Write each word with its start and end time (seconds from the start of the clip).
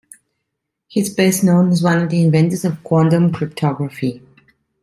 He 0.87 0.99
is 0.99 1.13
best 1.13 1.43
known 1.43 1.69
as 1.69 1.83
one 1.83 2.01
of 2.01 2.09
the 2.09 2.23
inventors 2.23 2.65
of 2.65 2.83
quantum 2.83 3.31
cryptography. 3.31 4.23